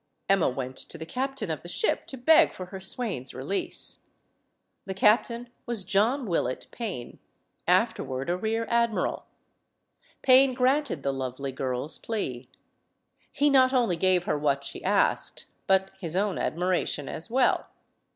[0.27, 4.05] Emma went to the captain of the ship to beg for her swain's 254 STORIES
[4.87, 5.45] OF THE SUPER WOMEN release.
[5.45, 7.19] The captain was John Willett Payn,
[7.67, 9.25] aferward a rear admiral.
[10.23, 12.49] Payne granted the lovely girl's plea.
[13.31, 17.67] He not only gave her what she asked, but his own ad miration as well.